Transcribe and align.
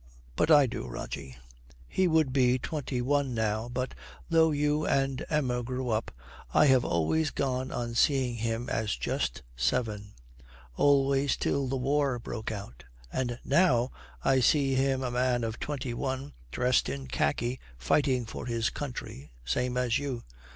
But 0.35 0.49
I 0.49 0.65
do, 0.65 0.87
Rogie. 0.87 1.37
He 1.87 2.07
would 2.07 2.33
be 2.33 2.57
twenty 2.57 3.03
one 3.03 3.35
now; 3.35 3.69
but 3.69 3.93
though 4.31 4.49
you 4.49 4.83
and 4.83 5.23
Emma 5.29 5.61
grew 5.61 5.89
up 5.91 6.09
I 6.51 6.65
have 6.65 6.83
always 6.83 7.29
gone 7.29 7.71
on 7.71 7.93
seeing 7.93 8.37
him 8.37 8.67
as 8.67 8.95
just 8.95 9.43
seven. 9.55 10.15
Always 10.75 11.37
till 11.37 11.67
the 11.67 11.77
war 11.77 12.17
broke 12.17 12.51
out. 12.51 12.83
And 13.13 13.37
now 13.45 13.91
I 14.23 14.39
see 14.39 14.73
him 14.73 15.03
a 15.03 15.11
man 15.11 15.43
of 15.43 15.59
twenty 15.59 15.93
one, 15.93 16.33
dressed 16.49 16.89
in 16.89 17.05
khaki, 17.05 17.59
fighting 17.77 18.25
for 18.25 18.47
his 18.47 18.71
country, 18.71 19.29
same 19.45 19.77
as 19.77 19.99
you. 19.99 20.23